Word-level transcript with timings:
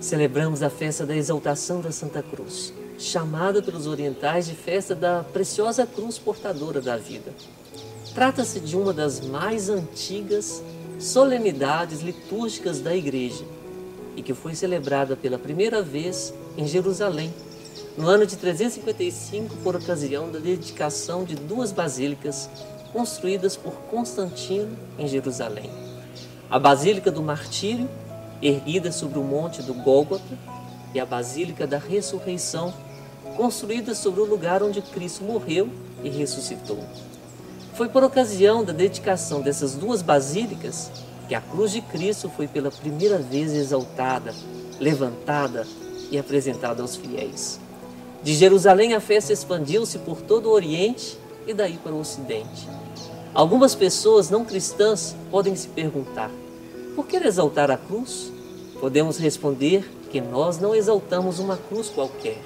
celebramos 0.00 0.64
a 0.64 0.68
festa 0.68 1.06
da 1.06 1.14
exaltação 1.14 1.80
da 1.80 1.92
Santa 1.92 2.20
Cruz, 2.24 2.74
chamada 2.98 3.62
pelos 3.62 3.86
orientais 3.86 4.46
de 4.46 4.54
festa 4.56 4.96
da 4.96 5.22
preciosa 5.22 5.86
cruz 5.86 6.18
portadora 6.18 6.80
da 6.80 6.96
vida. 6.96 7.32
Trata-se 8.12 8.58
de 8.58 8.76
uma 8.76 8.92
das 8.92 9.20
mais 9.20 9.68
antigas 9.68 10.60
solenidades 10.98 12.00
litúrgicas 12.00 12.80
da 12.80 12.96
Igreja 12.96 13.44
e 14.16 14.24
que 14.24 14.34
foi 14.34 14.56
celebrada 14.56 15.14
pela 15.14 15.38
primeira 15.38 15.82
vez 15.82 16.34
em 16.56 16.66
Jerusalém, 16.66 17.32
no 17.96 18.08
ano 18.08 18.26
de 18.26 18.34
355, 18.36 19.54
por 19.62 19.76
ocasião 19.76 20.32
da 20.32 20.40
dedicação 20.40 21.22
de 21.22 21.36
duas 21.36 21.70
basílicas 21.70 22.50
construídas 22.92 23.56
por 23.56 23.74
Constantino 23.88 24.76
em 24.98 25.06
Jerusalém. 25.06 25.70
A 26.50 26.58
Basílica 26.58 27.12
do 27.12 27.22
Martírio, 27.22 27.88
erguida 28.42 28.92
sobre 28.92 29.18
o 29.18 29.24
monte 29.24 29.62
do 29.62 29.74
Gólgota, 29.74 30.38
e 30.94 31.00
a 31.00 31.06
Basílica 31.06 31.66
da 31.66 31.78
Ressurreição, 31.78 32.72
construída 33.36 33.94
sobre 33.94 34.20
o 34.20 34.24
lugar 34.24 34.62
onde 34.62 34.80
Cristo 34.80 35.22
morreu 35.24 35.68
e 36.02 36.08
ressuscitou. 36.08 36.78
Foi 37.74 37.88
por 37.88 38.02
ocasião 38.02 38.64
da 38.64 38.72
dedicação 38.72 39.40
dessas 39.40 39.74
duas 39.74 40.02
basílicas 40.02 40.90
que 41.28 41.34
a 41.34 41.40
cruz 41.40 41.72
de 41.72 41.80
Cristo 41.80 42.28
foi 42.28 42.48
pela 42.48 42.70
primeira 42.70 43.18
vez 43.18 43.52
exaltada, 43.52 44.34
levantada 44.80 45.66
e 46.10 46.18
apresentada 46.18 46.82
aos 46.82 46.96
fiéis. 46.96 47.60
De 48.22 48.34
Jerusalém 48.34 48.94
a 48.94 49.00
festa 49.00 49.32
expandiu-se 49.32 49.98
por 49.98 50.20
todo 50.22 50.46
o 50.46 50.52
Oriente 50.52 51.18
e 51.46 51.54
daí 51.54 51.76
para 51.76 51.92
o 51.92 52.00
Ocidente. 52.00 52.68
Algumas 53.32 53.74
pessoas 53.74 54.30
não 54.30 54.44
cristãs 54.44 55.14
podem 55.30 55.54
se 55.54 55.68
perguntar: 55.68 56.30
por 56.98 57.06
que 57.06 57.16
exaltar 57.16 57.70
a 57.70 57.76
cruz? 57.76 58.32
Podemos 58.80 59.18
responder 59.18 59.88
que 60.10 60.20
nós 60.20 60.58
não 60.58 60.74
exaltamos 60.74 61.38
uma 61.38 61.56
cruz 61.56 61.88
qualquer, 61.88 62.42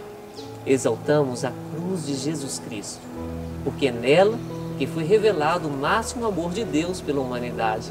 exaltamos 0.66 1.42
a 1.42 1.50
cruz 1.74 2.04
de 2.04 2.14
Jesus 2.14 2.58
Cristo, 2.58 3.00
porque 3.64 3.86
é 3.86 3.90
nela 3.90 4.38
que 4.76 4.86
foi 4.86 5.04
revelado 5.04 5.68
o 5.68 5.70
máximo 5.70 6.26
amor 6.26 6.50
de 6.50 6.66
Deus 6.66 7.00
pela 7.00 7.22
humanidade. 7.22 7.90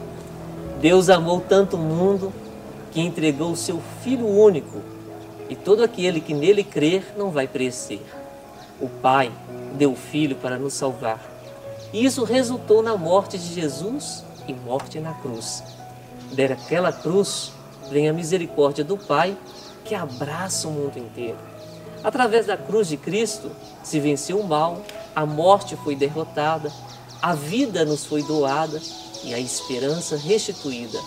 Deus 0.80 1.10
amou 1.10 1.42
tanto 1.42 1.78
o 1.78 1.80
mundo 1.80 2.32
que 2.92 3.02
entregou 3.02 3.54
o 3.54 3.58
seu 3.58 3.82
Filho 4.04 4.28
único, 4.28 4.84
e 5.50 5.56
todo 5.56 5.84
aquele 5.84 6.22
que 6.22 6.36
nele 6.36 6.64
crer 6.64 7.16
não 7.18 7.32
vai 7.32 7.48
perecer. 7.48 8.04
O 8.80 8.88
Pai 8.88 9.32
deu 9.80 9.94
o 9.94 9.96
Filho 9.96 10.36
para 10.36 10.60
nos 10.60 10.74
salvar. 10.74 11.20
E 11.92 12.06
isso 12.06 12.24
resultou 12.24 12.84
na 12.84 12.96
morte 12.96 13.36
de 13.40 13.52
Jesus 13.52 14.24
e 14.48 14.54
morte 14.54 15.00
na 15.00 15.16
cruz. 15.16 15.64
Daquela 16.32 16.92
cruz 16.92 17.52
vem 17.90 18.08
a 18.08 18.14
misericórdia 18.14 18.84
do 18.84 18.98
Pai 18.98 19.38
que 19.84 19.94
abraça 19.94 20.68
o 20.68 20.72
mundo 20.72 20.98
inteiro. 20.98 21.38
Através 22.04 22.46
da 22.46 22.58
cruz 22.58 22.88
de 22.88 22.98
Cristo 22.98 23.52
se 23.84 24.00
venceu 24.00 24.40
o 24.40 24.48
mal, 24.48 24.82
a 25.16 25.26
morte 25.26 25.76
foi 25.76 25.96
derrotada, 25.96 26.72
a 27.22 27.36
vida 27.36 27.86
nos 27.86 28.06
foi 28.06 28.24
doada 28.24 28.82
e 29.24 29.34
a 29.34 29.40
esperança 29.40 30.16
restituída. 30.18 31.00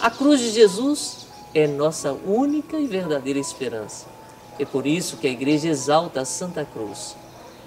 A 0.00 0.10
cruz 0.10 0.40
de 0.40 0.50
Jesus 0.50 1.26
é 1.52 1.66
nossa 1.66 2.12
única 2.12 2.78
e 2.78 2.86
verdadeira 2.86 3.38
esperança. 3.38 4.06
É 4.58 4.64
por 4.64 4.86
isso 4.86 5.16
que 5.16 5.26
a 5.26 5.30
igreja 5.30 5.68
exalta 5.68 6.20
a 6.20 6.24
Santa 6.24 6.64
Cruz. 6.64 7.16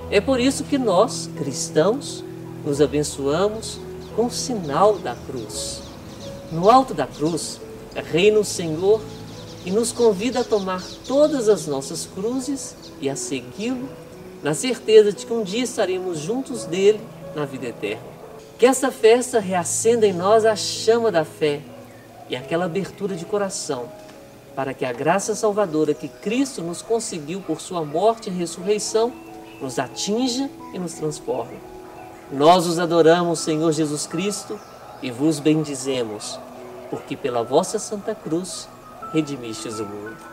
É 0.10 0.22
por 0.22 0.40
isso 0.40 0.64
que 0.64 0.78
nós, 0.78 1.30
cristãos, 1.36 2.24
nos 2.64 2.80
abençoamos 2.80 3.80
com 4.16 4.28
o 4.28 4.32
sinal 4.32 4.98
da 4.98 5.16
cruz. 5.16 5.83
No 6.52 6.70
alto 6.70 6.94
da 6.94 7.08
cruz, 7.08 7.60
reina 8.12 8.40
o 8.40 8.46
Senhor 8.46 9.02
e 9.66 9.72
nos 9.72 9.92
convida 9.92 10.42
a 10.42 10.44
tomar 10.44 10.84
todas 11.08 11.48
as 11.48 11.68
nossas 11.68 12.06
cruzes 12.06 12.76
e 13.00 13.10
a 13.10 13.16
segui-lo, 13.16 13.88
na 14.42 14.54
certeza 14.54 15.14
de 15.14 15.26
que 15.26 15.34
um 15.34 15.44
dia 15.44 15.64
estaremos 15.64 16.20
juntos 16.20 16.66
dele 16.66 17.00
na 17.36 17.46
vida 17.46 17.68
eterna. 17.68 18.04
Que 18.58 18.66
essa 18.66 18.92
festa 18.92 19.40
reacenda 19.40 20.06
em 20.06 20.14
nós 20.14 20.46
a 20.46 20.56
chama 20.56 21.12
da 21.12 21.24
fé 21.24 21.62
e 22.30 22.36
aquela 22.36 22.66
abertura 22.66 23.16
de 23.16 23.26
coração, 23.26 23.90
para 24.56 24.74
que 24.74 24.86
a 24.86 24.94
graça 24.94 25.34
salvadora 25.34 25.94
que 25.94 26.08
Cristo 26.08 26.62
nos 26.62 26.82
conseguiu 26.82 27.42
por 27.42 27.60
sua 27.62 27.84
morte 27.84 28.30
e 28.30 28.34
ressurreição 28.34 29.12
nos 29.62 29.80
atinja 29.80 30.50
e 30.74 30.80
nos 30.80 30.94
transforme. 30.94 31.58
Nós 32.32 32.68
os 32.68 32.80
adoramos, 32.80 33.40
Senhor 33.40 33.72
Jesus 33.72 34.06
Cristo, 34.06 34.60
e 35.04 35.12
vos 35.12 35.38
bendizemos, 35.38 36.40
porque 36.90 37.18
pela 37.18 37.44
vossa 37.44 37.78
Santa 37.78 38.16
Cruz 38.16 38.70
redimistes 39.12 39.80
o 39.80 39.86
mundo. 39.86 40.33